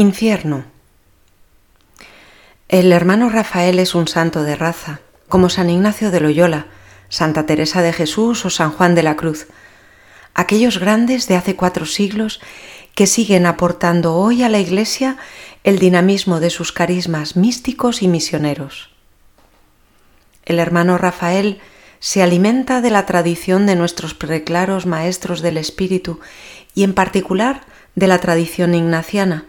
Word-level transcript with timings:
Infierno. 0.00 0.62
El 2.68 2.92
hermano 2.92 3.30
Rafael 3.30 3.80
es 3.80 3.96
un 3.96 4.06
santo 4.06 4.44
de 4.44 4.54
raza, 4.54 5.00
como 5.28 5.48
San 5.48 5.70
Ignacio 5.70 6.12
de 6.12 6.20
Loyola, 6.20 6.66
Santa 7.08 7.46
Teresa 7.46 7.82
de 7.82 7.92
Jesús 7.92 8.44
o 8.44 8.50
San 8.50 8.70
Juan 8.70 8.94
de 8.94 9.02
la 9.02 9.16
Cruz, 9.16 9.48
aquellos 10.34 10.78
grandes 10.78 11.26
de 11.26 11.34
hace 11.34 11.56
cuatro 11.56 11.84
siglos 11.84 12.40
que 12.94 13.08
siguen 13.08 13.44
aportando 13.44 14.14
hoy 14.14 14.44
a 14.44 14.48
la 14.48 14.60
Iglesia 14.60 15.16
el 15.64 15.80
dinamismo 15.80 16.38
de 16.38 16.50
sus 16.50 16.70
carismas 16.70 17.34
místicos 17.34 18.00
y 18.00 18.06
misioneros. 18.06 18.90
El 20.44 20.60
hermano 20.60 20.96
Rafael 20.96 21.58
se 21.98 22.22
alimenta 22.22 22.80
de 22.82 22.90
la 22.90 23.04
tradición 23.04 23.66
de 23.66 23.74
nuestros 23.74 24.14
preclaros 24.14 24.86
maestros 24.86 25.42
del 25.42 25.56
espíritu 25.56 26.20
y 26.72 26.84
en 26.84 26.94
particular 26.94 27.62
de 27.96 28.06
la 28.06 28.20
tradición 28.20 28.76
ignaciana 28.76 29.46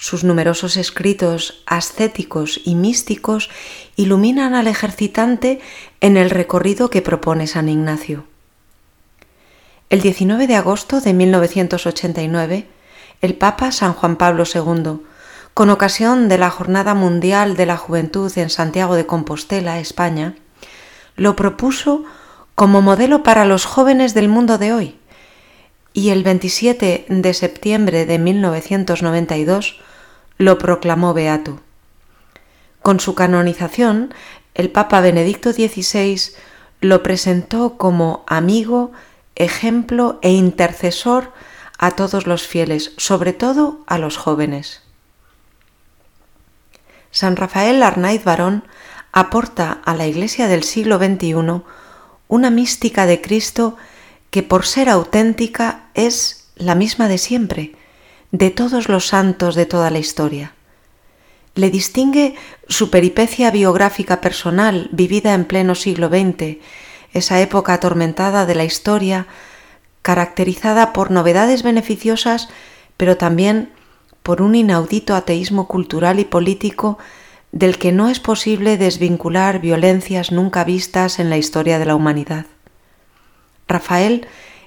sus 0.00 0.22
numerosos 0.22 0.76
escritos 0.76 1.62
ascéticos 1.66 2.60
y 2.64 2.76
místicos 2.76 3.50
iluminan 3.96 4.54
al 4.54 4.68
ejercitante 4.68 5.60
en 6.00 6.16
el 6.16 6.30
recorrido 6.30 6.88
que 6.88 7.02
propone 7.02 7.48
San 7.48 7.68
Ignacio. 7.68 8.24
El 9.90 10.00
19 10.00 10.46
de 10.46 10.54
agosto 10.54 11.00
de 11.00 11.14
1989, 11.14 12.68
el 13.22 13.34
Papa 13.34 13.72
San 13.72 13.92
Juan 13.92 14.14
Pablo 14.14 14.44
II, 14.44 15.00
con 15.52 15.70
ocasión 15.70 16.28
de 16.28 16.38
la 16.38 16.50
Jornada 16.50 16.94
Mundial 16.94 17.56
de 17.56 17.66
la 17.66 17.76
Juventud 17.76 18.30
en 18.38 18.50
Santiago 18.50 18.94
de 18.94 19.06
Compostela, 19.06 19.80
España, 19.80 20.36
lo 21.16 21.34
propuso 21.34 22.04
como 22.54 22.82
modelo 22.82 23.24
para 23.24 23.44
los 23.44 23.64
jóvenes 23.64 24.14
del 24.14 24.28
mundo 24.28 24.58
de 24.58 24.72
hoy. 24.72 24.94
Y 25.92 26.10
el 26.10 26.22
27 26.22 27.06
de 27.08 27.34
septiembre 27.34 28.06
de 28.06 28.20
1992 28.20 29.80
lo 30.38 30.58
proclamó 30.58 31.14
beato. 31.14 31.60
Con 32.80 33.00
su 33.00 33.14
canonización, 33.14 34.14
el 34.54 34.70
Papa 34.70 35.00
Benedicto 35.00 35.52
XVI 35.52 36.20
lo 36.80 37.02
presentó 37.02 37.76
como 37.76 38.24
amigo, 38.26 38.92
ejemplo 39.34 40.18
e 40.22 40.30
intercesor 40.30 41.32
a 41.78 41.92
todos 41.92 42.26
los 42.26 42.46
fieles, 42.46 42.92
sobre 42.96 43.32
todo 43.32 43.84
a 43.86 43.98
los 43.98 44.16
jóvenes. 44.16 44.82
San 47.10 47.36
Rafael 47.36 47.82
Arnaiz 47.82 48.24
Barón 48.24 48.64
aporta 49.12 49.80
a 49.84 49.94
la 49.94 50.06
Iglesia 50.06 50.48
del 50.48 50.62
siglo 50.62 50.98
XXI 50.98 51.62
una 52.28 52.50
mística 52.50 53.06
de 53.06 53.20
Cristo 53.20 53.76
que 54.30 54.42
por 54.42 54.66
ser 54.66 54.88
auténtica 54.88 55.88
es 55.94 56.48
la 56.56 56.74
misma 56.74 57.08
de 57.08 57.18
siempre, 57.18 57.77
de 58.30 58.50
todos 58.50 58.88
los 58.88 59.06
santos 59.06 59.54
de 59.54 59.66
toda 59.66 59.90
la 59.90 59.98
historia. 59.98 60.52
Le 61.54 61.70
distingue 61.70 62.34
su 62.68 62.90
peripecia 62.90 63.50
biográfica 63.50 64.20
personal 64.20 64.88
vivida 64.92 65.34
en 65.34 65.44
pleno 65.44 65.74
siglo 65.74 66.08
XX, 66.08 66.58
esa 67.12 67.40
época 67.40 67.74
atormentada 67.74 68.46
de 68.46 68.54
la 68.54 68.64
historia, 68.64 69.26
caracterizada 70.02 70.92
por 70.92 71.10
novedades 71.10 71.62
beneficiosas, 71.62 72.48
pero 72.96 73.16
también 73.16 73.72
por 74.22 74.42
un 74.42 74.54
inaudito 74.54 75.14
ateísmo 75.14 75.66
cultural 75.66 76.20
y 76.20 76.24
político 76.24 76.98
del 77.50 77.78
que 77.78 77.92
no 77.92 78.08
es 78.08 78.20
posible 78.20 78.76
desvincular 78.76 79.58
violencias 79.58 80.30
nunca 80.30 80.64
vistas 80.64 81.18
en 81.18 81.30
la 81.30 81.38
historia 81.38 81.78
de 81.78 81.86
la 81.86 81.94
humanidad. 81.94 82.44
Rafael 83.66 84.26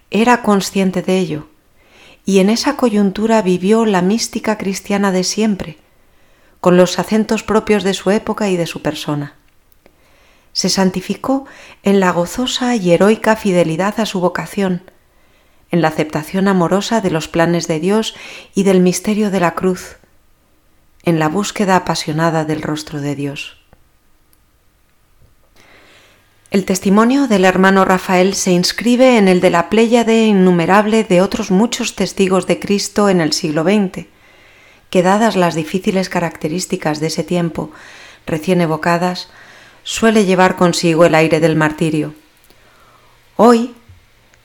era 0.10 0.42
consciente 0.42 1.04
de 1.04 1.20
ello 1.20 1.48
y 2.26 2.40
en 2.40 2.50
esa 2.50 2.78
coyuntura 2.78 3.42
vivió 3.42 3.86
la 3.86 4.02
mística 4.02 4.58
cristiana 4.58 5.12
de 5.12 5.24
siempre, 5.24 5.78
con 6.60 6.78
los 6.78 7.00
acentos 7.00 7.44
propios 7.44 7.84
de 7.84 7.94
su 7.94 8.12
época 8.12 8.50
y 8.50 8.58
de 8.58 8.68
su 8.68 8.82
persona. 8.82 9.36
Se 10.54 10.70
santificó 10.70 11.46
en 11.84 12.00
la 12.00 12.12
gozosa 12.12 12.76
y 12.76 12.92
heroica 12.92 13.36
fidelidad 13.36 14.00
a 14.00 14.06
su 14.06 14.20
vocación, 14.20 14.84
en 15.72 15.82
la 15.82 15.88
aceptación 15.88 16.48
amorosa 16.48 17.02
de 17.02 17.10
los 17.10 17.28
planes 17.28 17.68
de 17.68 17.80
Dios 17.80 18.16
y 18.54 18.64
del 18.64 18.82
misterio 18.82 19.32
de 19.32 19.40
la 19.40 19.56
cruz, 19.56 19.98
en 21.04 21.18
la 21.18 21.30
búsqueda 21.30 21.78
apasionada 21.78 22.46
del 22.46 22.62
rostro 22.62 23.00
de 23.02 23.16
Dios. 23.16 23.61
El 26.52 26.66
testimonio 26.66 27.30
del 27.30 27.46
hermano 27.46 27.86
Rafael 27.86 28.34
se 28.34 28.52
inscribe 28.52 29.18
en 29.18 29.30
el 29.30 29.40
de 29.40 29.50
la 29.50 29.70
pléyade 29.70 30.26
innumerable 30.26 31.06
de 31.06 31.22
otros 31.22 31.50
muchos 31.50 31.96
testigos 31.96 32.46
de 32.46 32.60
Cristo 32.60 33.08
en 33.08 33.22
el 33.22 33.32
siglo 33.32 33.64
XX, 33.64 34.08
que 34.90 35.02
dadas 35.02 35.38
las 35.38 35.56
difíciles 35.56 36.10
características 36.10 37.00
de 37.00 37.08
ese 37.08 37.24
tiempo 37.24 37.72
recién 38.26 38.60
evocadas, 38.60 39.30
suele 39.84 40.26
llevar 40.26 40.58
consigo 40.58 41.06
el 41.06 41.16
aire 41.16 41.40
del 41.40 41.56
martirio. 41.56 42.14
Hoy, 43.38 43.74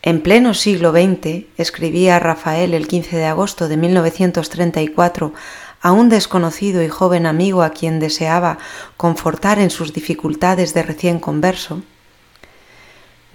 en 0.02 0.20
pleno 0.20 0.54
siglo 0.54 0.92
XX, 0.92 1.46
escribía 1.56 2.20
Rafael 2.20 2.72
el 2.74 2.86
15 2.86 3.16
de 3.16 3.26
agosto 3.26 3.66
de 3.66 3.78
1934 3.78 5.34
a 5.80 5.90
un 5.90 6.08
desconocido 6.08 6.84
y 6.84 6.88
joven 6.88 7.26
amigo 7.26 7.64
a 7.64 7.70
quien 7.70 7.98
deseaba 7.98 8.58
confortar 8.96 9.58
en 9.58 9.70
sus 9.70 9.92
dificultades 9.92 10.72
de 10.72 10.84
recién 10.84 11.18
converso, 11.18 11.82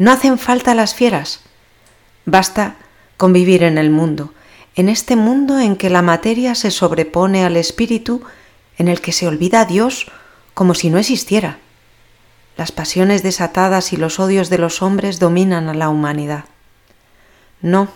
no 0.02 0.12
hacen 0.12 0.40
falta 0.40 0.74
las 0.74 0.96
fieras. 0.96 1.42
Basta 2.26 2.76
convivir 3.18 3.62
en 3.62 3.78
el 3.78 3.92
mundo, 3.92 4.34
en 4.74 4.90
este 4.90 5.16
mundo 5.16 5.60
en 5.60 5.76
que 5.76 5.92
la 5.92 6.02
materia 6.02 6.56
se 6.56 6.72
sobrepone 6.72 7.46
al 7.46 7.56
espíritu, 7.56 8.24
en 8.80 8.88
el 8.88 9.00
que 9.00 9.12
se 9.12 9.28
olvida 9.28 9.62
a 9.62 9.66
Dios 9.66 10.08
como 10.56 10.74
si 10.74 10.90
no 10.90 10.98
existiera. 10.98 11.60
Las 12.58 12.72
pasiones 12.72 13.22
desatadas 13.22 13.94
y 13.94 13.98
los 13.98 14.20
odios 14.20 14.50
de 14.50 14.58
los 14.58 14.82
hombres 14.82 15.20
dominan 15.20 15.70
a 15.70 15.76
la 15.76 15.90
humanidad. 15.90 16.46
No, 17.62 17.88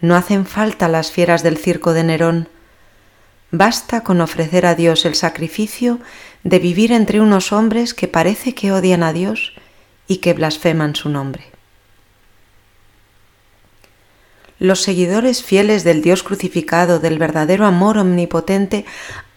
no 0.00 0.16
hacen 0.16 0.46
falta 0.46 0.88
las 0.88 1.12
fieras 1.12 1.42
del 1.42 1.58
circo 1.58 1.92
de 1.92 2.04
Nerón. 2.04 2.48
Basta 3.50 4.00
con 4.00 4.22
ofrecer 4.22 4.64
a 4.64 4.74
Dios 4.74 5.04
el 5.04 5.14
sacrificio 5.14 6.00
de 6.44 6.60
vivir 6.60 6.92
entre 6.92 7.20
unos 7.20 7.52
hombres 7.52 7.92
que 7.92 8.08
parece 8.08 8.54
que 8.54 8.72
odian 8.72 9.02
a 9.02 9.12
Dios 9.12 9.52
y 10.06 10.18
que 10.18 10.32
blasfeman 10.32 10.94
su 10.94 11.08
nombre. 11.08 11.44
Los 14.58 14.80
seguidores 14.82 15.42
fieles 15.42 15.84
del 15.84 16.00
Dios 16.00 16.22
crucificado, 16.22 16.98
del 16.98 17.18
verdadero 17.18 17.66
amor 17.66 17.98
omnipotente, 17.98 18.86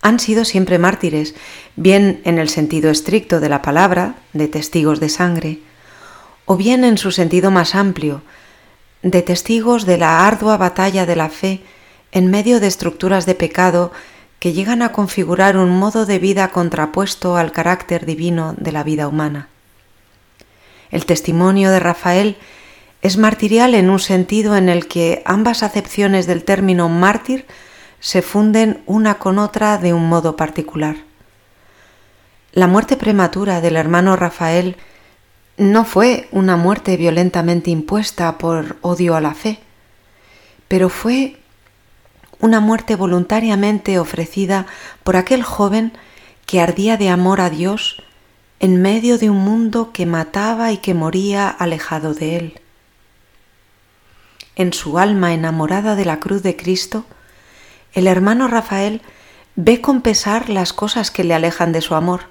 han 0.02 0.20
sido 0.20 0.46
siempre 0.46 0.80
mártires, 0.80 1.36
bien 1.76 2.22
en 2.24 2.40
el 2.40 2.48
sentido 2.48 2.90
estricto 2.90 3.42
de 3.42 3.50
la 3.50 3.62
palabra, 3.62 4.16
de 4.32 4.48
testigos 4.48 5.02
de 5.02 5.10
sangre, 5.10 5.60
o 6.46 6.56
bien 6.56 6.86
en 6.86 6.98
su 6.98 7.12
sentido 7.12 7.52
más 7.52 7.76
amplio, 7.76 8.22
de 9.02 9.22
testigos 9.22 9.86
de 9.86 9.98
la 9.98 10.26
ardua 10.26 10.58
batalla 10.58 11.06
de 11.06 11.16
la 11.16 11.30
fe 11.30 11.62
en 12.12 12.32
medio 12.32 12.60
de 12.60 12.68
estructuras 12.68 13.26
de 13.26 13.36
pecado 13.36 13.92
que 14.40 14.54
llegan 14.54 14.82
a 14.82 14.94
configurar 14.94 15.58
un 15.58 15.70
modo 15.70 16.06
de 16.06 16.18
vida 16.18 16.50
contrapuesto 16.50 17.36
al 17.36 17.52
carácter 17.52 18.06
divino 18.06 18.56
de 18.58 18.72
la 18.72 18.84
vida 18.84 19.08
humana. 19.08 19.50
El 20.92 21.06
testimonio 21.06 21.72
de 21.72 21.80
Rafael 21.80 22.38
es 23.02 23.18
martirial 23.18 23.76
en 23.76 23.90
un 23.90 24.00
sentido 24.00 24.56
en 24.56 24.70
el 24.70 24.88
que 24.88 25.22
ambas 25.26 25.64
acepciones 25.64 26.28
del 26.28 26.44
término 26.44 26.90
mártir 26.90 27.46
se 28.00 28.22
funden 28.22 28.82
una 28.86 29.16
con 29.16 29.40
otra 29.40 29.78
de 29.78 29.94
un 29.94 30.08
modo 30.08 30.36
particular. 30.36 30.98
La 32.52 32.68
muerte 32.68 32.98
prematura 32.98 33.62
del 33.62 33.76
hermano 33.76 34.16
Rafael 34.16 34.76
no 35.58 35.86
fue 35.86 36.28
una 36.32 36.56
muerte 36.56 36.98
violentamente 36.98 37.70
impuesta 37.70 38.38
por 38.38 38.78
odio 38.82 39.16
a 39.16 39.22
la 39.22 39.34
fe, 39.34 39.60
pero 40.68 40.90
fue 40.90 41.38
una 42.40 42.60
muerte 42.60 42.96
voluntariamente 42.96 44.00
ofrecida 44.00 44.66
por 45.04 45.16
aquel 45.18 45.44
joven 45.44 45.92
que 46.46 46.62
ardía 46.62 46.98
de 46.98 47.10
amor 47.10 47.42
a 47.42 47.50
Dios 47.50 48.02
en 48.60 48.82
medio 48.82 49.18
de 49.18 49.30
un 49.30 49.38
mundo 49.38 49.92
que 49.94 50.06
mataba 50.06 50.72
y 50.72 50.78
que 50.78 50.94
moría 50.94 51.48
alejado 51.48 52.14
de 52.14 52.36
él. 52.36 52.60
En 54.56 54.74
su 54.74 55.00
alma 55.00 55.34
enamorada 55.34 55.96
de 55.96 56.04
la 56.04 56.20
cruz 56.20 56.44
de 56.44 56.58
Cristo, 56.58 57.06
el 57.94 58.08
hermano 58.08 58.48
Rafael 58.48 59.02
ve 59.56 59.80
con 59.80 60.02
pesar 60.02 60.50
las 60.50 60.74
cosas 60.74 61.12
que 61.12 61.24
le 61.24 61.34
alejan 61.34 61.72
de 61.72 61.82
su 61.82 61.96
amor 61.96 62.24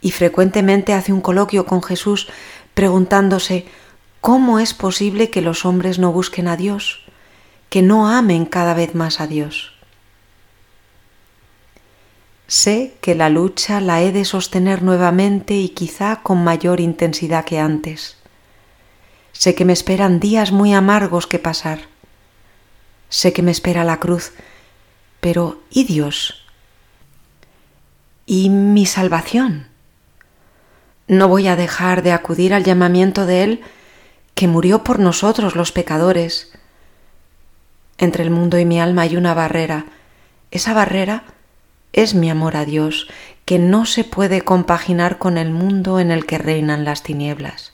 y 0.00 0.10
frecuentemente 0.10 0.92
hace 0.92 1.12
un 1.12 1.20
coloquio 1.20 1.64
con 1.64 1.82
Jesús 1.82 2.28
preguntándose 2.74 3.66
cómo 4.20 4.58
es 4.58 4.74
posible 4.74 5.30
que 5.30 5.40
los 5.40 5.64
hombres 5.64 6.00
no 6.00 6.12
busquen 6.12 6.48
a 6.48 6.56
Dios, 6.56 7.04
que 7.70 7.82
no 7.82 8.08
amen 8.08 8.44
cada 8.44 8.74
vez 8.74 8.96
más 8.96 9.20
a 9.20 9.28
Dios. 9.28 9.75
Sé 12.46 12.94
que 13.00 13.14
la 13.16 13.28
lucha 13.28 13.80
la 13.80 14.02
he 14.02 14.12
de 14.12 14.24
sostener 14.24 14.82
nuevamente 14.82 15.54
y 15.54 15.70
quizá 15.70 16.22
con 16.22 16.44
mayor 16.44 16.80
intensidad 16.80 17.44
que 17.44 17.58
antes. 17.58 18.16
Sé 19.32 19.54
que 19.54 19.64
me 19.64 19.72
esperan 19.72 20.20
días 20.20 20.52
muy 20.52 20.72
amargos 20.72 21.26
que 21.26 21.38
pasar. 21.38 21.80
Sé 23.08 23.32
que 23.32 23.42
me 23.42 23.50
espera 23.50 23.84
la 23.84 23.98
cruz, 23.98 24.32
Pero 25.20 25.62
¿y 25.70 25.84
Dios? 25.84 26.44
¿Y 28.26 28.48
mi 28.48 28.86
salvación? 28.86 29.68
No 31.08 31.26
voy 31.26 31.48
a 31.48 31.56
dejar 31.56 32.02
de 32.02 32.12
acudir 32.12 32.54
al 32.54 32.64
llamamiento 32.64 33.26
de 33.26 33.42
Él 33.42 33.60
que 34.34 34.46
murió 34.46 34.84
por 34.84 35.00
nosotros 35.00 35.56
los 35.56 35.72
pecadores. 35.72 36.52
Entre 37.98 38.22
el 38.22 38.30
mundo 38.30 38.58
y 38.58 38.64
mi 38.64 38.80
alma 38.80 39.02
hay 39.02 39.16
una 39.16 39.34
barrera. 39.34 39.86
Esa 40.50 40.74
barrera 40.74 41.24
es 41.96 42.14
mi 42.14 42.30
amor 42.30 42.56
a 42.56 42.64
Dios, 42.64 43.08
que 43.46 43.58
no 43.58 43.86
se 43.86 44.04
puede 44.04 44.42
compaginar 44.42 45.18
con 45.18 45.38
el 45.38 45.50
mundo 45.50 45.98
en 45.98 46.10
el 46.10 46.26
que 46.26 46.38
reinan 46.38 46.84
las 46.84 47.02
tinieblas. 47.02 47.72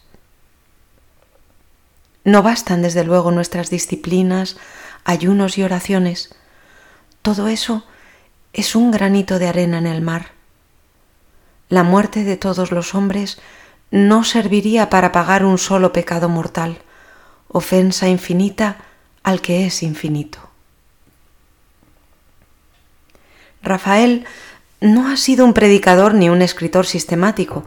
No 2.24 2.42
bastan, 2.42 2.82
desde 2.82 3.04
luego, 3.04 3.32
nuestras 3.32 3.68
disciplinas, 3.68 4.56
ayunos 5.04 5.58
y 5.58 5.64
oraciones. 5.64 6.34
Todo 7.20 7.48
eso 7.48 7.84
es 8.52 8.76
un 8.76 8.92
granito 8.92 9.40
de 9.40 9.48
arena 9.48 9.78
en 9.78 9.88
el 9.88 10.02
mar. 10.02 10.30
La 11.68 11.82
muerte 11.82 12.22
de 12.22 12.36
todos 12.36 12.70
los 12.70 12.94
hombres 12.94 13.40
no 13.90 14.22
serviría 14.22 14.88
para 14.88 15.10
pagar 15.10 15.44
un 15.44 15.58
solo 15.58 15.92
pecado 15.92 16.28
mortal, 16.28 16.78
ofensa 17.48 18.08
infinita 18.08 18.76
al 19.24 19.40
que 19.40 19.66
es 19.66 19.82
infinito. 19.82 20.51
Rafael 23.62 24.24
no 24.80 25.08
ha 25.08 25.16
sido 25.16 25.44
un 25.44 25.54
predicador 25.54 26.14
ni 26.14 26.28
un 26.28 26.42
escritor 26.42 26.86
sistemático. 26.86 27.64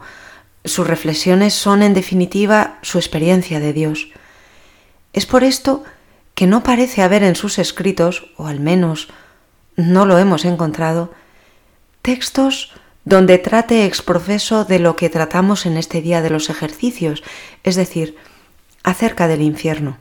Sus 0.66 0.86
reflexiones 0.86 1.54
son, 1.54 1.82
en 1.82 1.94
definitiva, 1.94 2.80
su 2.82 2.98
experiencia 2.98 3.60
de 3.60 3.74
Dios. 3.74 4.10
Es 5.14 5.26
por 5.26 5.44
esto 5.44 5.84
que 6.34 6.48
no 6.48 6.64
parece 6.64 7.02
haber 7.02 7.24
en 7.24 7.36
sus 7.36 7.58
escritos, 7.58 8.32
o 8.36 8.48
al 8.48 8.60
menos 8.60 9.08
no 9.78 10.06
lo 10.06 10.18
hemos 10.18 10.44
encontrado, 10.44 11.14
textos 12.02 12.74
donde 13.06 13.38
trate 13.38 13.86
exprofeso 13.86 14.66
de 14.66 14.80
lo 14.80 14.96
que 14.96 15.10
tratamos 15.10 15.66
en 15.66 15.78
este 15.78 16.02
día 16.02 16.22
de 16.22 16.32
los 16.32 16.50
ejercicios, 16.50 17.24
es 17.64 17.76
decir, 17.76 18.18
acerca 18.84 19.28
del 19.28 19.42
infierno. 19.42 19.98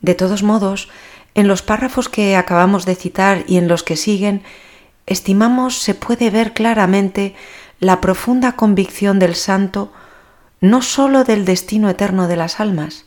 De 0.00 0.14
todos 0.14 0.42
modos, 0.42 0.88
en 1.34 1.48
los 1.48 1.62
párrafos 1.62 2.08
que 2.08 2.36
acabamos 2.36 2.86
de 2.86 2.94
citar 2.94 3.44
y 3.46 3.58
en 3.58 3.68
los 3.68 3.82
que 3.82 3.96
siguen, 3.96 4.42
estimamos 5.10 5.76
se 5.82 5.94
puede 5.94 6.30
ver 6.30 6.54
claramente 6.54 7.34
la 7.80 8.00
profunda 8.00 8.52
convicción 8.52 9.18
del 9.18 9.34
santo 9.34 9.92
no 10.60 10.82
sólo 10.82 11.24
del 11.24 11.44
destino 11.44 11.90
eterno 11.90 12.28
de 12.28 12.36
las 12.36 12.60
almas, 12.60 13.06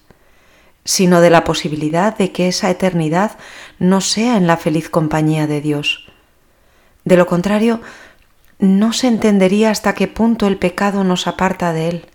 sino 0.83 1.21
de 1.21 1.29
la 1.29 1.43
posibilidad 1.43 2.15
de 2.17 2.31
que 2.31 2.47
esa 2.47 2.69
eternidad 2.69 3.37
no 3.79 4.01
sea 4.01 4.37
en 4.37 4.47
la 4.47 4.57
feliz 4.57 4.89
compañía 4.89 5.47
de 5.47 5.61
Dios. 5.61 6.05
De 7.05 7.15
lo 7.15 7.25
contrario, 7.25 7.81
no 8.59 8.91
se 8.91 9.07
entendería 9.07 9.69
hasta 9.69 9.93
qué 9.93 10.07
punto 10.07 10.47
el 10.47 10.57
pecado 10.57 11.03
nos 11.03 11.27
aparta 11.27 11.73
de 11.73 11.89
Él, 11.89 12.05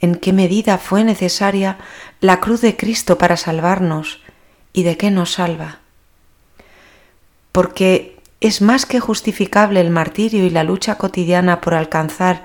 en 0.00 0.16
qué 0.16 0.32
medida 0.32 0.78
fue 0.78 1.04
necesaria 1.04 1.78
la 2.20 2.40
cruz 2.40 2.60
de 2.62 2.76
Cristo 2.76 3.18
para 3.18 3.36
salvarnos 3.36 4.20
y 4.72 4.82
de 4.82 4.96
qué 4.96 5.10
nos 5.10 5.32
salva. 5.32 5.78
Porque 7.52 8.11
es 8.42 8.60
más 8.60 8.86
que 8.86 8.98
justificable 8.98 9.80
el 9.80 9.90
martirio 9.90 10.44
y 10.44 10.50
la 10.50 10.64
lucha 10.64 10.98
cotidiana 10.98 11.60
por 11.60 11.74
alcanzar 11.74 12.42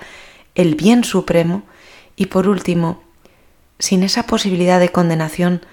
el 0.53 0.75
bien 0.75 1.03
supremo 1.03 1.63
y 2.15 2.27
por 2.27 2.47
último, 2.47 3.01
sin 3.79 4.03
esa 4.03 4.27
posibilidad 4.27 4.79
de 4.79 4.91
condenación, 4.91 5.65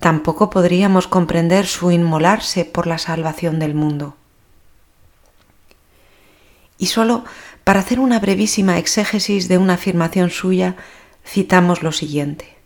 tampoco 0.00 0.50
podríamos 0.50 1.06
comprender 1.06 1.68
su 1.68 1.92
inmolarse 1.92 2.64
por 2.64 2.88
la 2.88 2.98
salvación 2.98 3.60
del 3.60 3.74
mundo. 3.74 4.16
Y 6.76 6.86
solo 6.86 7.24
para 7.62 7.78
hacer 7.78 8.00
una 8.00 8.18
brevísima 8.18 8.78
exégesis 8.78 9.46
de 9.46 9.58
una 9.58 9.74
afirmación 9.74 10.30
suya, 10.30 10.74
citamos 11.24 11.84
lo 11.84 11.92
siguiente. 11.92 12.56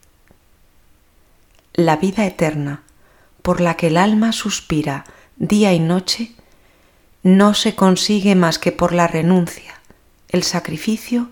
La 1.75 1.97
vida 1.97 2.25
eterna, 2.25 2.85
por 3.43 3.61
la 3.61 3.77
que 3.77 3.89
el 3.89 3.99
alma 3.99 4.33
suspira 4.33 5.05
día 5.37 5.75
y 5.75 5.79
noche, 5.79 6.33
no 7.23 7.55
se 7.55 7.75
consigue 7.75 8.35
más 8.35 8.59
que 8.59 8.73
por 8.73 8.93
la 8.93 9.07
renuncia, 9.07 9.81
el 10.29 10.43
sacrificio 10.43 11.31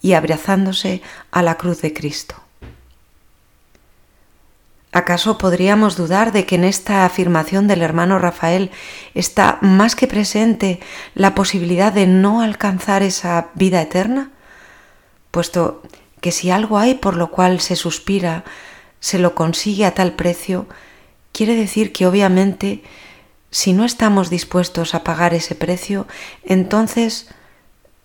y 0.00 0.12
abrazándose 0.12 1.02
a 1.30 1.42
la 1.42 1.56
cruz 1.56 1.82
de 1.82 1.92
Cristo. 1.92 2.36
¿Acaso 4.90 5.36
podríamos 5.36 5.96
dudar 5.96 6.32
de 6.32 6.46
que 6.46 6.54
en 6.54 6.64
esta 6.64 7.04
afirmación 7.04 7.68
del 7.68 7.82
hermano 7.82 8.18
Rafael 8.18 8.70
está 9.14 9.58
más 9.60 9.94
que 9.94 10.06
presente 10.06 10.80
la 11.14 11.34
posibilidad 11.34 11.92
de 11.92 12.06
no 12.06 12.40
alcanzar 12.40 13.02
esa 13.02 13.48
vida 13.54 13.82
eterna? 13.82 14.30
Puesto 15.30 15.82
que 16.20 16.32
si 16.32 16.50
algo 16.50 16.78
hay 16.78 16.94
por 16.94 17.16
lo 17.16 17.30
cual 17.30 17.60
se 17.60 17.76
suspira, 17.76 18.44
se 18.98 19.18
lo 19.18 19.34
consigue 19.34 19.84
a 19.84 19.92
tal 19.94 20.14
precio, 20.14 20.66
quiere 21.32 21.54
decir 21.54 21.92
que 21.92 22.06
obviamente 22.06 22.82
si 23.50 23.72
no 23.72 23.84
estamos 23.84 24.30
dispuestos 24.30 24.94
a 24.94 25.04
pagar 25.04 25.34
ese 25.34 25.54
precio, 25.54 26.06
entonces 26.44 27.28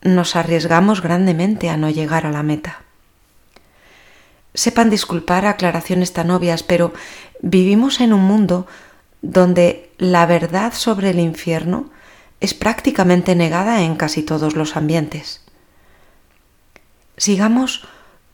nos 0.02 0.36
arriesgamos 0.36 1.02
grandemente 1.02 1.70
a 1.70 1.78
no 1.78 1.90
llegar 1.90 2.26
a 2.26 2.32
la 2.32 2.44
meta. 2.44 2.82
Sepan 4.54 4.90
disculpar 4.90 5.46
aclaraciones 5.46 6.14
tan 6.14 6.30
obvias, 6.30 6.64
pero 6.64 6.94
vivimos 7.42 8.00
en 8.02 8.14
un 8.14 8.24
mundo 8.24 8.68
donde 9.22 9.92
la 9.98 10.26
verdad 10.26 10.74
sobre 10.74 11.10
el 11.10 11.20
infierno 11.20 11.90
es 12.40 12.54
prácticamente 12.54 13.36
negada 13.36 13.82
en 13.82 13.96
casi 13.96 14.22
todos 14.22 14.56
los 14.56 14.76
ambientes. 14.76 15.42
Sigamos 17.18 17.88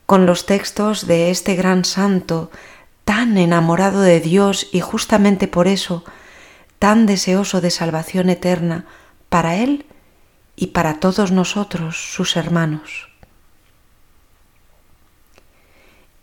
con 0.06 0.26
los 0.26 0.46
textos 0.46 1.06
de 1.06 1.30
este 1.30 1.54
gran 1.54 1.84
santo 1.84 2.50
tan 3.04 3.38
enamorado 3.38 4.00
de 4.00 4.20
Dios 4.20 4.68
y 4.72 4.80
justamente 4.80 5.46
por 5.46 5.68
eso 5.68 6.04
tan 6.80 7.04
deseoso 7.04 7.60
de 7.60 7.70
salvación 7.70 8.30
eterna 8.30 8.86
para 9.28 9.54
Él 9.56 9.84
y 10.56 10.68
para 10.68 10.98
todos 10.98 11.30
nosotros, 11.30 12.12
sus 12.14 12.36
hermanos. 12.36 13.10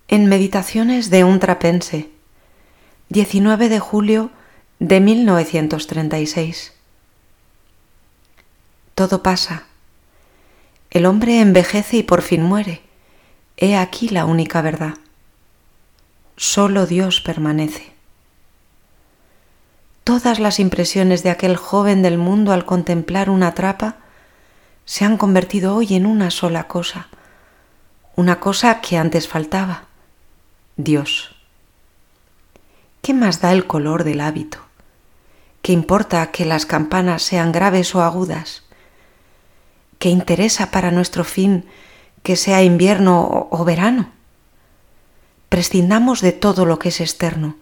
En 0.07 0.25
Meditaciones 0.25 1.11
de 1.11 1.23
un 1.23 1.39
trapense, 1.39 2.09
19 3.09 3.69
de 3.69 3.79
julio 3.79 4.31
de 4.79 4.99
1936. 4.99 6.73
Todo 8.95 9.21
pasa. 9.21 9.67
El 10.89 11.05
hombre 11.05 11.39
envejece 11.39 11.97
y 11.97 12.03
por 12.03 12.23
fin 12.23 12.41
muere. 12.41 12.81
He 13.57 13.77
aquí 13.77 14.09
la 14.09 14.25
única 14.25 14.63
verdad. 14.63 14.95
Solo 16.35 16.87
Dios 16.87 17.21
permanece. 17.21 17.96
Todas 20.07 20.39
las 20.39 20.61
impresiones 20.61 21.21
de 21.21 21.31
aquel 21.31 21.57
joven 21.57 22.01
del 22.01 22.17
mundo 22.17 22.53
al 22.53 22.63
contemplar 22.63 23.29
una 23.29 23.53
trapa 23.53 23.97
se 24.85 25.03
han 25.03 25.17
convertido 25.17 25.75
hoy 25.75 25.95
en 25.95 26.05
una 26.05 26.31
sola 26.31 26.69
cosa, 26.69 27.09
una 28.15 28.39
cosa 28.39 28.79
que 28.79 28.97
antes 28.97 29.27
faltaba, 29.27 29.83
Dios. 30.77 31.35
¿Qué 33.01 33.13
más 33.13 33.41
da 33.41 33.51
el 33.51 33.67
color 33.67 34.05
del 34.05 34.21
hábito? 34.21 34.59
¿Qué 35.61 35.73
importa 35.73 36.31
que 36.31 36.45
las 36.45 36.65
campanas 36.65 37.21
sean 37.21 37.51
graves 37.51 37.93
o 37.93 38.01
agudas? 38.01 38.63
¿Qué 39.99 40.07
interesa 40.07 40.71
para 40.71 40.89
nuestro 40.89 41.25
fin 41.25 41.65
que 42.23 42.37
sea 42.37 42.63
invierno 42.63 43.49
o 43.51 43.65
verano? 43.65 44.11
Prescindamos 45.49 46.21
de 46.21 46.31
todo 46.31 46.65
lo 46.65 46.79
que 46.79 46.87
es 46.87 47.01
externo 47.01 47.57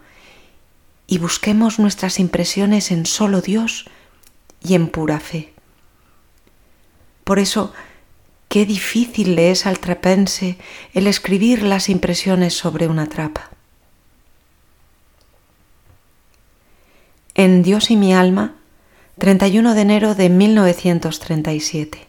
y 1.07 1.17
busquemos 1.19 1.79
nuestras 1.79 2.19
impresiones 2.19 2.91
en 2.91 3.05
solo 3.05 3.41
Dios 3.41 3.85
y 4.63 4.75
en 4.75 4.87
pura 4.87 5.19
fe. 5.19 5.53
Por 7.23 7.39
eso, 7.39 7.73
qué 8.49 8.65
difícil 8.65 9.35
le 9.35 9.51
es 9.51 9.65
al 9.65 9.79
trapense 9.79 10.57
el 10.93 11.07
escribir 11.07 11.63
las 11.63 11.89
impresiones 11.89 12.53
sobre 12.53 12.87
una 12.87 13.07
trapa. 13.07 13.49
En 17.33 17.63
Dios 17.63 17.91
y 17.91 17.97
mi 17.97 18.13
alma, 18.13 18.55
31 19.17 19.73
de 19.75 19.81
enero 19.81 20.15
de 20.15 20.29
1937. 20.29 22.07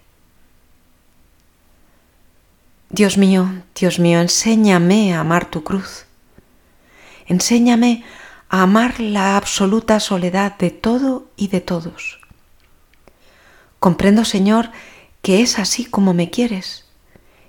Dios 2.91 3.19
mío, 3.19 3.63
Dios 3.75 3.99
mío, 3.99 4.21
enséñame 4.21 5.15
a 5.15 5.21
amar 5.21 5.51
tu 5.51 5.65
cruz. 5.65 6.07
Enséñame 7.27 8.05
a 8.05 8.26
a 8.49 8.63
amar 8.63 9.01
la 9.01 9.37
absoluta 9.37 10.01
soledad 10.01 10.57
de 10.59 10.71
todo 10.71 11.27
y 11.37 11.49
de 11.49 11.61
todos. 11.61 12.21
Comprendo, 13.79 14.25
Señor, 14.25 14.71
que 15.23 15.43
es 15.43 15.59
así 15.59 15.85
como 15.85 16.15
me 16.15 16.31
quieres, 16.31 16.85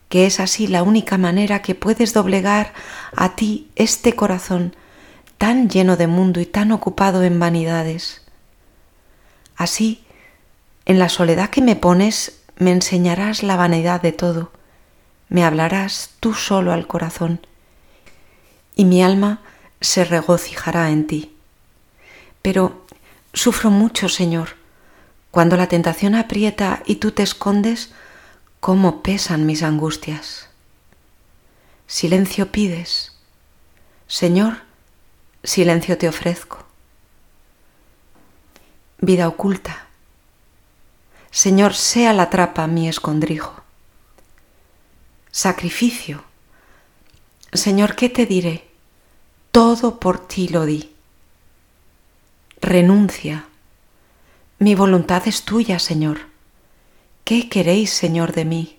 que 0.09 0.25
es 0.25 0.39
así 0.39 0.67
la 0.67 0.83
única 0.83 1.17
manera 1.17 1.61
que 1.61 1.75
puedes 1.75 2.13
doblegar 2.13 2.73
a 3.15 3.35
ti 3.35 3.69
este 3.75 4.13
corazón 4.13 4.75
tan 5.37 5.69
lleno 5.69 5.97
de 5.97 6.07
mundo 6.07 6.39
y 6.39 6.45
tan 6.45 6.71
ocupado 6.71 7.23
en 7.23 7.39
vanidades. 7.39 8.23
Así, 9.55 10.03
en 10.85 10.99
la 10.99 11.09
soledad 11.09 11.49
que 11.49 11.61
me 11.61 11.75
pones, 11.75 12.41
me 12.57 12.71
enseñarás 12.71 13.43
la 13.43 13.55
vanidad 13.55 14.01
de 14.01 14.11
todo, 14.11 14.51
me 15.29 15.43
hablarás 15.43 16.11
tú 16.19 16.33
solo 16.33 16.71
al 16.71 16.87
corazón, 16.87 17.45
y 18.75 18.85
mi 18.85 19.03
alma 19.03 19.41
se 19.81 20.03
regocijará 20.03 20.89
en 20.89 21.07
ti. 21.07 21.35
Pero 22.41 22.85
sufro 23.33 23.69
mucho, 23.69 24.09
Señor, 24.09 24.49
cuando 25.31 25.57
la 25.57 25.67
tentación 25.67 26.15
aprieta 26.15 26.81
y 26.85 26.95
tú 26.95 27.11
te 27.11 27.23
escondes, 27.23 27.91
cómo 28.59 29.03
pesan 29.03 29.45
mis 29.45 29.63
angustias. 29.63 30.49
Silencio 31.85 32.51
pides. 32.51 33.13
Señor, 34.07 34.61
silencio 35.43 35.97
te 35.97 36.07
ofrezco. 36.07 36.65
Vida 38.99 39.27
oculta. 39.27 39.87
Señor, 41.29 41.75
sea 41.75 42.13
la 42.13 42.29
trapa 42.29 42.67
mi 42.67 42.89
escondrijo. 42.89 43.61
Sacrificio. 45.31 46.23
Señor, 47.53 47.95
¿qué 47.95 48.09
te 48.09 48.25
diré? 48.25 48.66
Todo 49.57 49.99
por 49.99 50.19
ti 50.19 50.49
lo 50.49 50.67
di. 50.67 50.91
Renuncia. 52.61 53.47
Mi 54.59 54.75
voluntad 54.75 55.23
es 55.27 55.45
tuya, 55.45 55.79
Señor. 55.79 56.19
¿Qué 57.23 57.49
queréis, 57.49 57.89
Señor, 57.89 58.33
de 58.33 58.45
mí? 58.45 58.77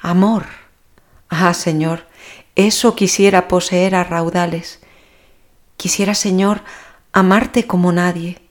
Amor. 0.00 0.46
Ah, 1.28 1.54
Señor, 1.54 2.08
eso 2.56 2.96
quisiera 2.96 3.46
poseer 3.46 3.94
a 3.94 4.02
raudales. 4.02 4.80
Quisiera, 5.76 6.16
Señor, 6.16 6.62
amarte 7.12 7.68
como 7.68 7.92
nadie. 7.92 8.42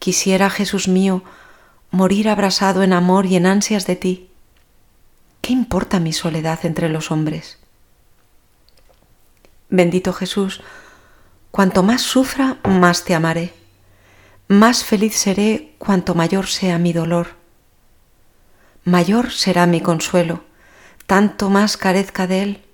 Quisiera, 0.00 0.50
Jesús 0.50 0.88
mío, 0.88 1.22
morir 1.92 2.28
abrasado 2.28 2.82
en 2.82 2.92
amor 2.92 3.26
y 3.26 3.36
en 3.36 3.46
ansias 3.46 3.86
de 3.86 3.94
ti. 3.94 4.30
¿Qué 5.42 5.52
importa 5.52 6.00
mi 6.00 6.12
soledad 6.12 6.58
entre 6.64 6.88
los 6.88 7.12
hombres? 7.12 7.57
Bendito 9.70 10.12
Jesús, 10.12 10.62
cuanto 11.50 11.82
más 11.82 12.02
sufra, 12.02 12.56
más 12.64 13.04
te 13.04 13.14
amaré. 13.14 13.52
Más 14.48 14.84
feliz 14.84 15.14
seré 15.14 15.74
cuanto 15.78 16.14
mayor 16.14 16.46
sea 16.46 16.78
mi 16.78 16.92
dolor. 16.94 17.36
Mayor 18.84 19.30
será 19.30 19.66
mi 19.66 19.82
consuelo, 19.82 20.42
tanto 21.06 21.50
más 21.50 21.76
carezca 21.76 22.26
de 22.26 22.42
él. 22.42 22.64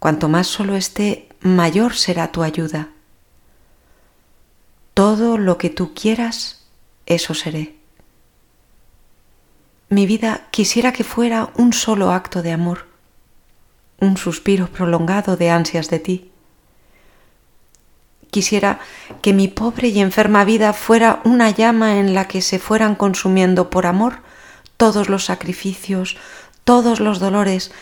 Cuanto 0.00 0.28
más 0.28 0.48
solo 0.48 0.74
esté, 0.74 1.28
mayor 1.40 1.94
será 1.94 2.32
tu 2.32 2.42
ayuda. 2.42 2.88
Todo 4.94 5.38
lo 5.38 5.58
que 5.58 5.70
tú 5.70 5.94
quieras, 5.94 6.66
eso 7.06 7.34
seré. 7.34 7.76
Mi 9.88 10.06
vida 10.06 10.48
quisiera 10.50 10.92
que 10.92 11.04
fuera 11.04 11.50
un 11.54 11.72
solo 11.72 12.10
acto 12.10 12.42
de 12.42 12.50
amor, 12.50 12.85
un 14.00 14.16
suspiro 14.16 14.68
prolongado 14.68 15.36
de 15.36 15.50
ansias 15.50 15.88
de 15.90 15.98
ti. 15.98 16.30
Quisiera 18.30 18.80
que 19.22 19.32
mi 19.32 19.48
pobre 19.48 19.88
y 19.88 20.00
enferma 20.00 20.44
vida 20.44 20.72
fuera 20.72 21.20
una 21.24 21.50
llama 21.50 21.98
en 21.98 22.14
la 22.14 22.28
que 22.28 22.42
se 22.42 22.58
fueran 22.58 22.94
consumiendo 22.94 23.70
por 23.70 23.86
amor 23.86 24.20
todos 24.76 25.08
los 25.08 25.24
sacrificios, 25.24 26.16
todos 26.64 27.00
los 27.00 27.18
dolores, 27.18 27.72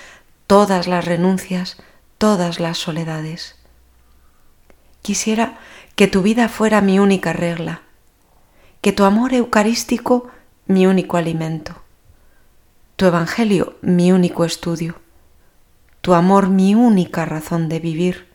todas 0.46 0.86
las 0.86 1.04
renuncias, 1.04 1.76
todas 2.18 2.60
las 2.60 2.78
soledades. 2.78 3.56
Quisiera 5.02 5.58
que 5.96 6.06
tu 6.06 6.22
vida 6.22 6.48
fuera 6.48 6.80
mi 6.80 6.98
única 6.98 7.32
regla, 7.32 7.82
que 8.80 8.92
tu 8.92 9.04
amor 9.04 9.34
eucarístico 9.34 10.28
mi 10.66 10.86
único 10.86 11.16
alimento, 11.16 11.82
tu 12.96 13.06
evangelio 13.06 13.76
mi 13.82 14.12
único 14.12 14.44
estudio, 14.44 15.00
tu 16.04 16.14
amor 16.14 16.48
mi 16.48 16.74
única 16.74 17.24
razón 17.24 17.68
de 17.68 17.80
vivir. 17.80 18.28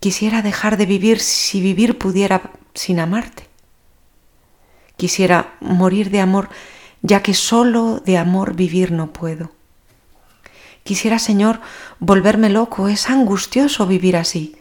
Quisiera 0.00 0.40
dejar 0.40 0.78
de 0.78 0.86
vivir 0.86 1.20
si 1.20 1.60
vivir 1.60 1.98
pudiera 1.98 2.50
sin 2.74 2.98
amarte. 2.98 3.46
Quisiera 4.96 5.54
morir 5.60 6.10
de 6.10 6.20
amor, 6.20 6.48
ya 7.02 7.22
que 7.22 7.34
solo 7.34 8.00
de 8.00 8.16
amor 8.16 8.56
vivir 8.56 8.90
no 8.90 9.12
puedo. 9.12 9.52
Quisiera, 10.82 11.18
Señor, 11.18 11.60
volverme 12.00 12.48
loco, 12.48 12.88
es 12.88 13.10
angustioso 13.10 13.86
vivir 13.86 14.16
así 14.16 14.56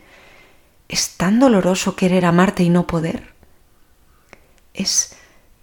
es 0.92 1.12
tan 1.16 1.40
doloroso 1.40 1.96
querer 1.96 2.26
amarte 2.26 2.64
y 2.64 2.70
no 2.70 2.86
poder. 2.86 3.34
Es 4.74 5.16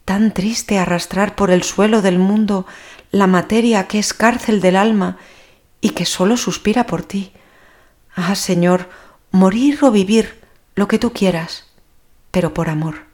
tan 0.07 0.33
triste 0.33 0.79
arrastrar 0.79 1.37
por 1.37 1.51
el 1.51 1.63
suelo 1.63 2.01
del 2.01 2.19
mundo 2.19 2.67
la 3.11 3.27
materia 3.27 3.87
que 3.87 3.99
es 3.99 4.15
cárcel 4.15 4.63
del 4.63 4.75
alma 4.75 5.19
y 5.81 5.91
que 5.91 6.05
solo 6.05 6.37
suspira 6.37 6.87
por 6.87 7.03
ti. 7.03 7.33
Ah, 8.15 8.35
Señor, 8.35 8.89
morir 9.31 9.79
o 9.83 9.91
vivir, 9.91 10.41
lo 10.75 10.89
que 10.89 10.99
tú 10.99 11.13
quieras, 11.13 11.67
pero 12.31 12.55
por 12.55 12.69
amor. 12.69 13.07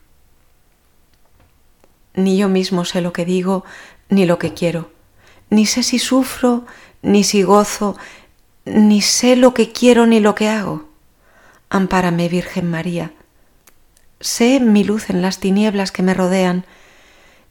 Ni 2.15 2.37
yo 2.37 2.49
mismo 2.49 2.85
sé 2.85 3.01
lo 3.01 3.13
que 3.13 3.25
digo, 3.25 3.65
ni 4.09 4.27
lo 4.27 4.39
que 4.39 4.55
quiero, 4.55 4.91
ni 5.51 5.67
sé 5.67 5.83
si 5.83 5.99
sufro, 5.99 6.65
ni 7.03 7.25
si 7.25 7.43
gozo, 7.43 7.97
ni 8.65 9.03
sé 9.03 9.37
lo 9.37 9.53
que 9.55 9.73
quiero 9.73 10.07
ni 10.07 10.21
lo 10.21 10.35
que 10.35 10.49
hago. 10.49 10.89
Ampárame, 11.71 12.29
Virgen 12.29 12.71
María. 12.71 13.13
Sé 14.21 14.61
mi 14.61 14.85
luz 14.85 15.11
en 15.11 15.23
las 15.23 15.39
tinieblas 15.39 15.91
que 15.91 16.03
me 16.03 16.15
rodean. 16.15 16.65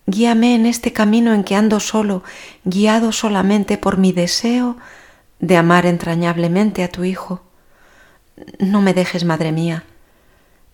Guíame 0.05 0.55
en 0.55 0.65
este 0.65 0.93
camino 0.93 1.34
en 1.34 1.43
que 1.43 1.55
ando 1.55 1.79
solo, 1.79 2.24
guiado 2.63 3.12
solamente 3.12 3.77
por 3.77 3.98
mi 3.98 4.12
deseo 4.12 4.77
de 5.43 5.57
amar 5.57 5.85
entrañablemente 5.85 6.83
a 6.83 6.88
tu 6.88 7.03
Hijo. 7.03 7.41
No 8.59 8.81
me 8.81 8.93
dejes, 8.93 9.25
Madre 9.25 9.51
mía. 9.51 9.83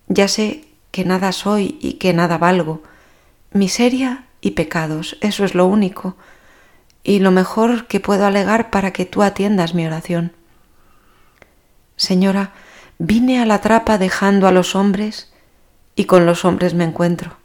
Ya 0.08 0.28
sé 0.28 0.66
que 0.92 1.04
nada 1.06 1.32
soy 1.32 1.78
y 1.82 1.94
que 1.94 2.14
nada 2.14 2.38
valgo. 2.38 2.82
Miseria 3.52 4.26
y 4.42 4.52
pecados, 4.52 5.18
eso 5.22 5.44
es 5.44 5.56
lo 5.56 5.66
único, 5.66 6.16
y 7.04 7.20
lo 7.20 7.32
mejor 7.32 7.88
que 7.88 8.00
puedo 8.00 8.26
alegar 8.26 8.70
para 8.70 8.94
que 8.94 9.06
tú 9.06 9.24
atiendas 9.24 9.74
mi 9.74 9.86
oración. 9.86 10.34
Señora, 11.98 12.54
Vine 13.02 13.42
a 13.42 13.46
la 13.46 13.62
trapa 13.62 13.98
dejando 13.98 14.46
a 14.46 14.52
los 14.52 14.76
hombres 14.76 15.32
y 15.96 16.04
con 16.04 16.26
los 16.26 16.44
hombres 16.44 16.74
me 16.74 16.84
encuentro. 16.84 17.38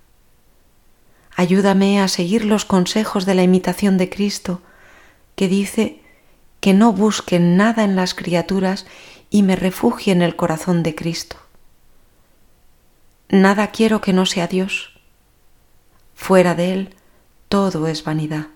Ayúdame 1.37 2.00
a 2.00 2.09
seguir 2.09 2.45
los 2.45 2.64
consejos 2.64 3.25
de 3.25 3.37
la 3.37 3.45
imitación 3.45 3.97
de 3.97 4.11
Cristo, 4.11 4.62
que 5.37 5.47
dice 5.47 6.00
que 6.64 6.73
no 6.73 6.94
busquen 6.94 7.59
nada 7.59 7.85
en 7.85 7.94
las 7.94 8.14
criaturas 8.14 8.87
y 9.28 9.42
me 9.42 9.54
refugie 9.54 10.12
en 10.12 10.23
el 10.23 10.35
corazón 10.35 10.83
de 10.83 10.94
Cristo. 10.94 11.37
Nada 13.28 13.66
quiero 13.66 14.00
que 14.00 14.14
no 14.14 14.25
sea 14.25 14.47
Dios. 14.47 14.99
Fuera 16.14 16.54
de 16.54 16.73
Él 16.73 16.94
todo 17.50 17.87
es 17.87 18.02
vanidad. 18.02 18.47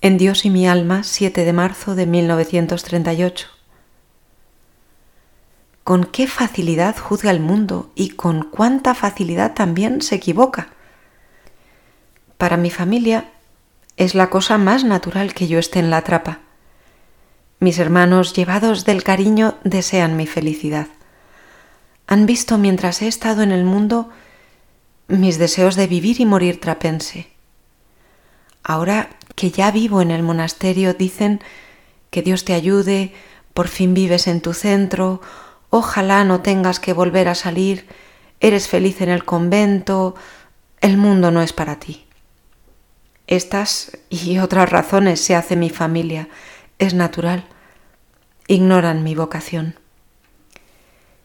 En 0.00 0.16
Dios 0.16 0.46
y 0.46 0.48
mi 0.48 0.66
alma, 0.66 1.04
7 1.04 1.44
de 1.44 1.52
marzo 1.52 1.94
de 1.94 2.06
1938. 2.06 3.48
Con 5.82 6.04
qué 6.04 6.28
facilidad 6.28 6.96
juzga 6.96 7.30
el 7.30 7.40
mundo 7.40 7.92
y 7.94 8.08
con 8.12 8.44
cuánta 8.44 8.94
facilidad 8.94 9.52
también 9.52 10.00
se 10.00 10.14
equivoca. 10.14 10.70
Para 12.38 12.56
mi 12.56 12.70
familia 12.70 13.33
es 13.96 14.14
la 14.14 14.30
cosa 14.30 14.58
más 14.58 14.84
natural 14.84 15.34
que 15.34 15.46
yo 15.46 15.58
esté 15.58 15.78
en 15.78 15.90
la 15.90 16.02
trapa. 16.02 16.40
Mis 17.60 17.78
hermanos, 17.78 18.34
llevados 18.34 18.84
del 18.84 19.02
cariño, 19.04 19.56
desean 19.64 20.16
mi 20.16 20.26
felicidad. 20.26 20.88
Han 22.06 22.26
visto 22.26 22.58
mientras 22.58 23.02
he 23.02 23.08
estado 23.08 23.42
en 23.42 23.52
el 23.52 23.64
mundo 23.64 24.10
mis 25.06 25.38
deseos 25.38 25.76
de 25.76 25.86
vivir 25.86 26.20
y 26.20 26.26
morir 26.26 26.60
trapense. 26.60 27.28
Ahora 28.62 29.10
que 29.34 29.50
ya 29.50 29.70
vivo 29.70 30.00
en 30.00 30.10
el 30.10 30.22
monasterio, 30.22 30.94
dicen 30.94 31.40
que 32.10 32.22
Dios 32.22 32.44
te 32.44 32.54
ayude, 32.54 33.12
por 33.52 33.68
fin 33.68 33.94
vives 33.94 34.26
en 34.26 34.40
tu 34.40 34.54
centro, 34.54 35.20
ojalá 35.70 36.24
no 36.24 36.40
tengas 36.40 36.80
que 36.80 36.92
volver 36.92 37.28
a 37.28 37.34
salir, 37.34 37.86
eres 38.40 38.68
feliz 38.68 39.00
en 39.00 39.10
el 39.10 39.24
convento, 39.24 40.14
el 40.80 40.96
mundo 40.96 41.30
no 41.30 41.42
es 41.42 41.52
para 41.52 41.78
ti. 41.78 42.06
Estas 43.26 43.98
y 44.10 44.38
otras 44.38 44.68
razones 44.70 45.20
se 45.20 45.34
hace 45.34 45.56
mi 45.56 45.70
familia, 45.70 46.28
es 46.78 46.94
natural, 46.94 47.46
ignoran 48.46 49.02
mi 49.02 49.14
vocación. 49.14 49.78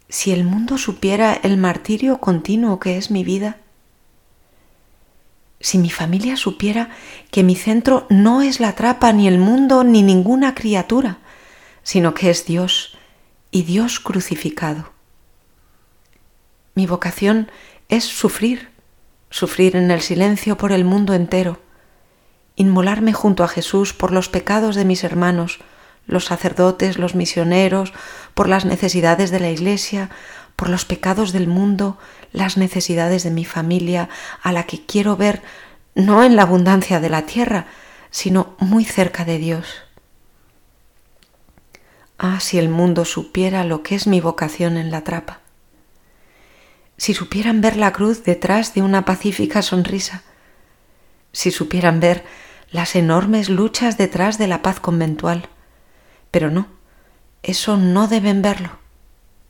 Si 0.08 0.32
el 0.32 0.44
mundo 0.44 0.78
supiera 0.78 1.34
el 1.34 1.58
martirio 1.58 2.20
continuo 2.20 2.80
que 2.80 2.98
es 2.98 3.12
mi 3.12 3.24
vida, 3.24 3.58
si 5.60 5.78
mi 5.78 5.90
familia 5.90 6.38
supiera 6.38 6.90
que 7.32 7.44
mi 7.44 7.56
centro 7.56 8.08
no 8.10 8.42
es 8.42 8.60
la 8.60 8.76
trapa, 8.76 9.12
ni 9.12 9.28
el 9.28 9.38
mundo, 9.38 9.84
ni 9.84 10.02
ninguna 10.02 10.56
criatura, 10.56 11.20
sino 11.84 12.14
que 12.14 12.30
es 12.30 12.46
Dios 12.46 12.98
y 13.52 13.64
Dios 13.64 14.00
crucificado. 14.00 14.92
Mi 16.76 16.86
vocación 16.86 17.52
es 17.90 18.06
sufrir, 18.06 18.70
sufrir 19.30 19.76
en 19.76 19.92
el 19.92 20.02
silencio 20.02 20.58
por 20.58 20.72
el 20.72 20.86
mundo 20.86 21.14
entero, 21.14 21.60
inmolarme 22.60 23.14
junto 23.14 23.46
a 23.46 23.48
Jesús 23.48 23.94
por 23.94 24.12
los 24.12 24.28
pecados 24.28 24.76
de 24.76 24.84
mis 24.84 25.06
hermanos, 25.06 25.60
los 26.06 26.26
sacerdotes, 26.26 27.00
los 27.00 27.16
misioneros, 27.16 27.94
por 28.34 28.50
las 28.50 28.66
necesidades 28.66 29.32
de 29.32 29.40
la 29.40 29.50
Iglesia, 29.50 30.10
por 30.58 30.70
los 30.70 30.84
pecados 30.84 31.32
del 31.32 31.48
mundo, 31.48 31.98
las 32.34 32.58
necesidades 32.58 33.24
de 33.24 33.32
mi 33.32 33.46
familia, 33.46 34.10
a 34.44 34.52
la 34.52 34.64
que 34.64 34.86
quiero 34.86 35.16
ver 35.16 35.42
no 35.96 36.26
en 36.26 36.36
la 36.36 36.42
abundancia 36.42 37.00
de 37.00 37.10
la 37.10 37.26
tierra, 37.26 37.68
sino 38.12 38.56
muy 38.60 38.84
cerca 38.84 39.24
de 39.24 39.38
Dios. 39.38 39.66
Ah, 42.18 42.42
si 42.42 42.60
el 42.60 42.68
mundo 42.68 43.06
supiera 43.06 43.64
lo 43.64 43.84
que 43.84 43.96
es 43.96 44.06
mi 44.06 44.20
vocación 44.20 44.76
en 44.76 44.92
la 44.92 45.06
trapa. 45.06 45.40
Si 46.98 47.14
supieran 47.14 47.62
ver 47.62 47.78
la 47.78 47.94
cruz 47.94 48.26
detrás 48.26 48.74
de 48.74 48.82
una 48.82 49.06
pacífica 49.06 49.62
sonrisa. 49.62 50.24
Si 51.32 51.52
supieran 51.52 52.02
ver 52.02 52.26
las 52.72 52.96
enormes 52.96 53.50
luchas 53.50 53.98
detrás 53.98 54.38
de 54.38 54.48
la 54.48 54.62
paz 54.62 54.80
conventual 54.80 55.50
pero 56.32 56.52
no, 56.52 56.68
eso 57.44 57.78
no 57.78 58.08
deben 58.08 58.42
verlo. 58.42 58.72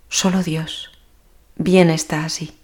Solo 0.08 0.44
Dios. 0.44 0.92
Bien 1.56 1.90
está 1.90 2.24
así. 2.24 2.58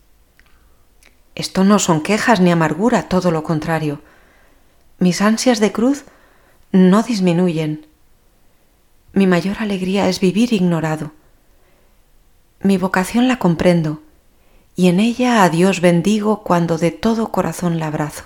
Esto 1.35 1.63
no 1.63 1.79
son 1.79 2.01
quejas 2.01 2.39
ni 2.39 2.51
amargura, 2.51 3.09
todo 3.09 3.31
lo 3.31 3.43
contrario. 3.43 4.01
Mis 4.99 5.21
ansias 5.21 5.59
de 5.59 5.71
cruz 5.71 6.05
no 6.71 7.03
disminuyen. 7.03 7.87
Mi 9.11 9.27
mayor 9.27 9.57
alegría 9.59 10.07
es 10.07 10.19
vivir 10.19 10.53
ignorado. 10.53 11.11
Mi 12.61 12.77
vocación 12.77 13.27
la 13.27 13.37
comprendo 13.37 14.01
y 14.77 14.87
en 14.87 14.99
ella 14.99 15.43
a 15.43 15.49
Dios 15.49 15.81
bendigo 15.81 16.43
cuando 16.43 16.77
de 16.77 16.91
todo 16.91 17.31
corazón 17.31 17.79
la 17.79 17.87
abrazo. 17.87 18.23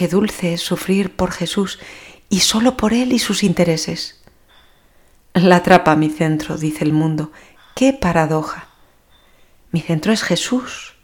Qué 0.00 0.08
dulce 0.08 0.54
es 0.54 0.62
sufrir 0.62 1.14
por 1.14 1.30
Jesús 1.30 1.78
y 2.30 2.40
solo 2.40 2.78
por 2.78 2.94
Él 2.94 3.12
y 3.12 3.18
sus 3.18 3.42
intereses. 3.42 4.22
La 5.34 5.56
atrapa 5.56 5.94
mi 5.94 6.08
centro, 6.08 6.56
dice 6.56 6.84
el 6.84 6.94
mundo. 6.94 7.32
¡Qué 7.76 7.92
paradoja! 7.92 8.68
Mi 9.72 9.82
centro 9.82 10.10
es 10.10 10.22
Jesús, 10.22 10.94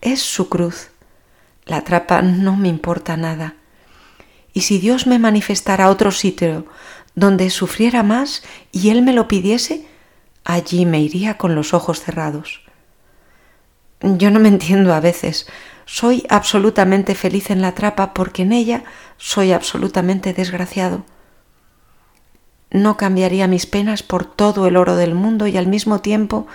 es 0.00 0.22
su 0.22 0.48
cruz. 0.48 0.88
La 1.66 1.76
atrapa 1.76 2.22
no 2.22 2.56
me 2.56 2.68
importa 2.68 3.18
nada. 3.18 3.56
Y 4.54 4.62
si 4.62 4.78
Dios 4.78 5.06
me 5.06 5.18
manifestara 5.18 5.90
otro 5.90 6.10
sitio 6.10 6.64
donde 7.14 7.50
sufriera 7.50 8.02
más 8.02 8.42
y 8.72 8.88
Él 8.88 9.02
me 9.02 9.12
lo 9.12 9.28
pidiese, 9.28 9.86
allí 10.42 10.86
me 10.86 11.02
iría 11.02 11.36
con 11.36 11.54
los 11.54 11.74
ojos 11.74 12.00
cerrados. 12.00 12.62
Yo 14.00 14.30
no 14.30 14.40
me 14.40 14.48
entiendo 14.48 14.94
a 14.94 15.00
veces. 15.00 15.46
Soy 15.94 16.24
absolutamente 16.30 17.14
feliz 17.14 17.50
en 17.50 17.60
la 17.60 17.74
trapa 17.74 18.14
porque 18.14 18.44
en 18.44 18.52
ella 18.52 18.82
soy 19.18 19.52
absolutamente 19.52 20.32
desgraciado. 20.32 21.04
No 22.70 22.96
cambiaría 22.96 23.46
mis 23.46 23.66
penas 23.66 24.02
por 24.02 24.24
todo 24.24 24.66
el 24.66 24.78
oro 24.78 24.96
del 24.96 25.14
mundo 25.14 25.46
y 25.48 25.58
al 25.58 25.66
mismo 25.66 26.00
tiempo 26.00 26.46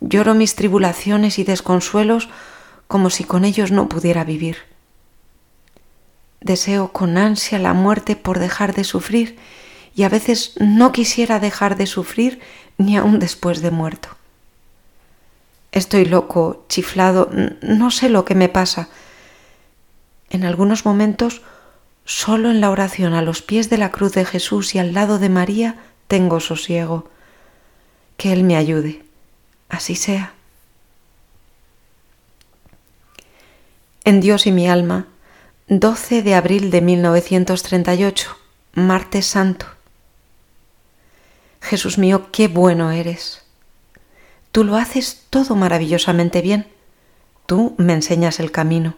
lloro 0.00 0.32
mis 0.32 0.54
tribulaciones 0.54 1.38
y 1.38 1.44
desconsuelos 1.44 2.30
como 2.88 3.10
si 3.10 3.24
con 3.24 3.44
ellos 3.44 3.72
no 3.72 3.90
pudiera 3.90 4.24
vivir. 4.24 4.56
Deseo 6.40 6.92
con 6.92 7.18
ansia 7.18 7.58
la 7.58 7.74
muerte 7.74 8.16
por 8.16 8.38
dejar 8.38 8.74
de 8.74 8.84
sufrir 8.84 9.36
y 9.94 10.04
a 10.04 10.08
veces 10.08 10.54
no 10.58 10.92
quisiera 10.92 11.40
dejar 11.40 11.76
de 11.76 11.84
sufrir 11.84 12.40
ni 12.78 12.96
aun 12.96 13.18
después 13.18 13.60
de 13.60 13.70
muerto. 13.70 14.08
Estoy 15.72 16.04
loco, 16.04 16.64
chiflado, 16.68 17.30
no 17.62 17.90
sé 17.90 18.08
lo 18.08 18.24
que 18.24 18.34
me 18.34 18.48
pasa. 18.48 18.88
En 20.30 20.44
algunos 20.44 20.84
momentos 20.84 21.42
Solo 22.04 22.50
en 22.50 22.60
la 22.60 22.70
oración 22.70 23.14
a 23.14 23.22
los 23.22 23.42
pies 23.42 23.70
de 23.70 23.78
la 23.78 23.92
cruz 23.92 24.12
de 24.12 24.24
Jesús 24.24 24.74
y 24.74 24.78
al 24.78 24.92
lado 24.92 25.18
de 25.18 25.28
María 25.28 25.76
tengo 26.08 26.40
sosiego. 26.40 27.08
Que 28.16 28.32
Él 28.32 28.44
me 28.44 28.56
ayude. 28.56 29.04
Así 29.68 29.94
sea. 29.94 30.34
En 34.04 34.20
Dios 34.20 34.46
y 34.46 34.52
mi 34.52 34.68
alma, 34.68 35.06
12 35.68 36.22
de 36.22 36.34
abril 36.34 36.70
de 36.70 36.80
1938, 36.80 38.36
martes 38.74 39.26
santo. 39.26 39.66
Jesús 41.60 41.98
mío, 41.98 42.30
qué 42.32 42.48
bueno 42.48 42.90
eres. 42.90 43.41
Tú 44.52 44.64
lo 44.64 44.76
haces 44.76 45.26
todo 45.30 45.56
maravillosamente 45.56 46.42
bien. 46.42 46.66
Tú 47.46 47.74
me 47.78 47.94
enseñas 47.94 48.38
el 48.38 48.52
camino. 48.52 48.96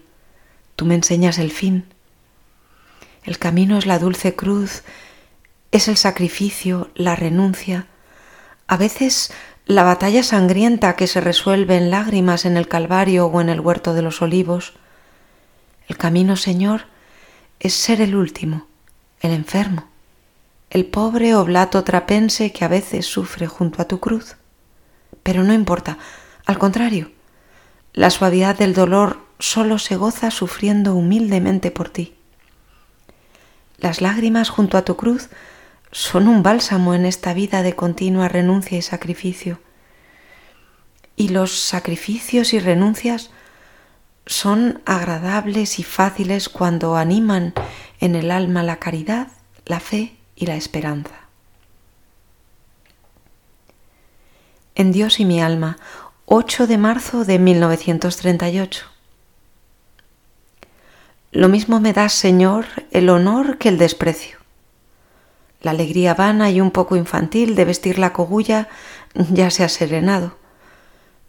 Tú 0.76 0.84
me 0.84 0.94
enseñas 0.94 1.38
el 1.38 1.50
fin. 1.50 1.86
El 3.24 3.38
camino 3.38 3.78
es 3.78 3.86
la 3.86 3.98
dulce 3.98 4.34
cruz, 4.34 4.82
es 5.72 5.88
el 5.88 5.96
sacrificio, 5.96 6.90
la 6.94 7.16
renuncia, 7.16 7.86
a 8.66 8.76
veces 8.76 9.32
la 9.66 9.82
batalla 9.82 10.22
sangrienta 10.22 10.94
que 10.94 11.06
se 11.06 11.20
resuelve 11.20 11.76
en 11.76 11.90
lágrimas 11.90 12.44
en 12.44 12.56
el 12.56 12.68
Calvario 12.68 13.26
o 13.26 13.40
en 13.40 13.48
el 13.48 13.60
huerto 13.60 13.94
de 13.94 14.02
los 14.02 14.20
olivos. 14.20 14.74
El 15.88 15.96
camino, 15.96 16.36
Señor, 16.36 16.82
es 17.60 17.72
ser 17.72 18.02
el 18.02 18.14
último, 18.14 18.66
el 19.20 19.32
enfermo, 19.32 19.88
el 20.68 20.84
pobre 20.86 21.34
oblato 21.34 21.84
trapense 21.84 22.52
que 22.52 22.64
a 22.64 22.68
veces 22.68 23.06
sufre 23.06 23.46
junto 23.46 23.80
a 23.80 23.86
tu 23.86 24.00
cruz. 24.00 24.36
Pero 25.24 25.42
no 25.42 25.52
importa, 25.52 25.98
al 26.46 26.58
contrario, 26.58 27.10
la 27.92 28.10
suavidad 28.10 28.56
del 28.56 28.74
dolor 28.74 29.18
solo 29.40 29.78
se 29.78 29.96
goza 29.96 30.30
sufriendo 30.30 30.94
humildemente 30.94 31.72
por 31.72 31.88
ti. 31.88 32.14
Las 33.78 34.00
lágrimas 34.00 34.50
junto 34.50 34.78
a 34.78 34.84
tu 34.84 34.96
cruz 34.96 35.30
son 35.90 36.28
un 36.28 36.42
bálsamo 36.42 36.94
en 36.94 37.06
esta 37.06 37.34
vida 37.34 37.62
de 37.62 37.74
continua 37.74 38.28
renuncia 38.28 38.78
y 38.78 38.82
sacrificio. 38.82 39.60
Y 41.16 41.28
los 41.28 41.58
sacrificios 41.58 42.52
y 42.52 42.58
renuncias 42.58 43.30
son 44.26 44.82
agradables 44.84 45.78
y 45.78 45.84
fáciles 45.84 46.48
cuando 46.48 46.96
animan 46.96 47.54
en 48.00 48.14
el 48.14 48.30
alma 48.30 48.62
la 48.62 48.76
caridad, 48.76 49.28
la 49.66 49.80
fe 49.80 50.16
y 50.36 50.46
la 50.46 50.56
esperanza. 50.56 51.23
En 54.76 54.90
Dios 54.90 55.20
y 55.20 55.24
mi 55.24 55.40
alma, 55.40 55.78
8 56.26 56.66
de 56.66 56.78
marzo 56.78 57.24
de 57.24 57.38
1938. 57.38 58.86
Lo 61.30 61.48
mismo 61.48 61.78
me 61.78 61.92
das, 61.92 62.12
Señor, 62.12 62.66
el 62.90 63.08
honor 63.08 63.58
que 63.58 63.68
el 63.68 63.78
desprecio. 63.78 64.38
La 65.62 65.70
alegría 65.70 66.14
vana 66.14 66.50
y 66.50 66.60
un 66.60 66.72
poco 66.72 66.96
infantil 66.96 67.54
de 67.54 67.64
vestir 67.64 68.00
la 68.00 68.12
cogulla 68.12 68.68
ya 69.14 69.48
se 69.50 69.62
ha 69.62 69.68
serenado. 69.68 70.36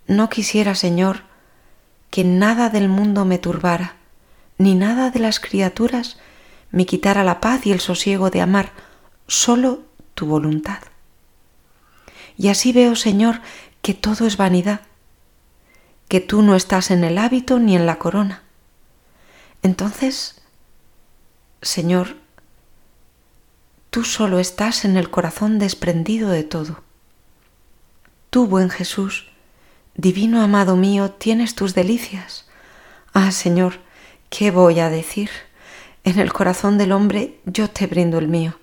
No 0.08 0.28
quisiera, 0.32 0.74
Señor, 0.74 1.22
que 2.10 2.24
nada 2.24 2.72
del 2.72 2.90
mundo 2.90 3.26
me 3.26 3.38
turbara, 3.38 3.96
ni 4.58 4.74
nada 4.74 5.12
de 5.12 5.20
las 5.20 5.40
criaturas 5.40 6.18
me 6.72 6.88
quitara 6.88 7.24
la 7.24 7.42
paz 7.42 7.68
y 7.68 7.72
el 7.72 7.80
sosiego 7.80 8.32
de 8.32 8.42
amar 8.42 8.72
solo 9.28 9.84
tu 10.16 10.26
voluntad. 10.26 10.80
Y 12.38 12.50
así 12.50 12.74
veo, 12.74 12.96
Señor, 12.96 13.42
que 13.82 13.94
todo 13.94 14.28
es 14.28 14.38
vanidad, 14.38 14.82
que 16.08 16.22
tú 16.22 16.42
no 16.42 16.56
estás 16.56 16.92
en 16.92 17.04
el 17.04 17.18
hábito 17.18 17.60
ni 17.60 17.76
en 17.76 17.86
la 17.86 17.98
corona, 17.98 18.46
entonces, 19.66 20.44
Señor, 21.64 22.18
tú 23.90 24.04
solo 24.04 24.38
estás 24.38 24.86
en 24.86 24.96
el 24.96 25.10
corazón 25.10 25.58
desprendido 25.58 26.30
de 26.30 26.44
todo. 26.44 26.84
Tú, 28.30 28.46
buen 28.46 28.70
Jesús, 28.70 29.32
divino 29.96 30.44
amado 30.44 30.76
mío, 30.76 31.10
tienes 31.10 31.56
tus 31.56 31.74
delicias. 31.74 32.48
Ah, 33.12 33.32
Señor, 33.32 33.80
¿qué 34.30 34.52
voy 34.52 34.80
a 34.82 34.92
decir? 34.92 35.32
En 36.04 36.20
el 36.20 36.32
corazón 36.32 36.78
del 36.78 36.92
hombre 36.92 37.40
yo 37.46 37.68
te 37.68 37.88
brindo 37.88 38.20
el 38.20 38.28
mío. 38.28 38.60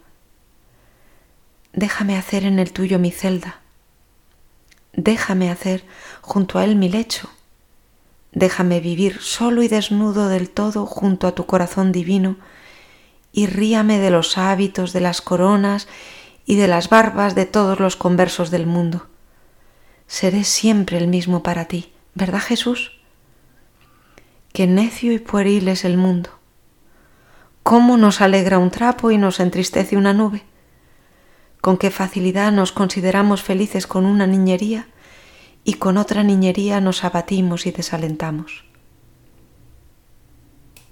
Déjame 1.73 2.17
hacer 2.17 2.45
en 2.45 2.61
el 2.61 2.73
tuyo 2.73 3.01
mi 3.01 3.11
celda. 3.11 3.62
Déjame 4.93 5.51
hacer 5.51 5.85
junto 6.21 6.59
a 6.59 6.65
él 6.65 6.77
mi 6.77 6.89
lecho 6.89 7.31
Déjame 8.33 8.81
vivir 8.81 9.21
solo 9.21 9.63
y 9.63 9.69
desnudo 9.69 10.29
del 10.29 10.49
todo 10.49 10.87
junto 10.87 11.27
a 11.27 11.35
tu 11.35 11.45
corazón 11.45 11.93
divino 11.93 12.37
y 13.31 13.47
ríame 13.47 13.99
de 13.99 14.11
los 14.11 14.39
hábitos, 14.39 14.93
de 14.95 15.01
las 15.01 15.21
coronas 15.21 15.87
y 16.47 16.57
de 16.57 16.67
las 16.67 16.89
barbas 16.89 17.35
de 17.35 17.45
todos 17.45 17.79
los 17.79 17.97
conversos 17.97 18.51
del 18.51 18.67
mundo. 18.67 19.07
Seré 20.07 20.45
siempre 20.45 20.97
el 20.97 21.09
mismo 21.09 21.43
para 21.43 21.67
ti, 21.67 21.93
¿verdad 22.15 22.41
Jesús? 22.41 22.93
Qué 24.53 24.67
necio 24.67 25.13
y 25.13 25.19
pueril 25.19 25.69
es 25.69 25.85
el 25.85 25.97
mundo. 25.97 26.31
¿Cómo 27.63 27.97
nos 27.97 28.21
alegra 28.21 28.59
un 28.59 28.71
trapo 28.71 29.11
y 29.11 29.19
nos 29.19 29.41
entristece 29.41 29.97
una 29.97 30.13
nube? 30.13 30.43
Con 31.63 31.77
qué 31.79 31.93
facilidad 31.93 32.51
nos 32.51 32.73
consideramos 32.73 33.45
felices 33.45 33.87
con 33.87 34.05
una 34.05 34.27
niñería 34.27 34.89
y 35.63 35.75
con 35.75 35.97
otra 35.97 36.25
niñería 36.25 36.81
nos 36.81 37.05
abatimos 37.05 37.67
y 37.67 37.71
desalentamos. 37.71 38.65